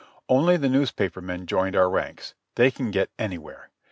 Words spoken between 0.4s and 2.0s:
the newspaper men joined our